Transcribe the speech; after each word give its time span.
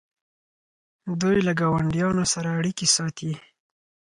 دوی 1.21 1.37
له 1.47 1.53
ګاونډیانو 1.59 2.23
سره 2.33 2.49
اړیکې 2.59 2.87
ساتي. 2.95 3.31